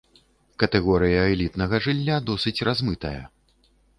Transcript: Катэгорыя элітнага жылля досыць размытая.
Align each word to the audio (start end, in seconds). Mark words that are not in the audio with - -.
Катэгорыя 0.63 1.19
элітнага 1.33 1.81
жылля 1.87 2.17
досыць 2.31 2.57
размытая. 2.71 3.23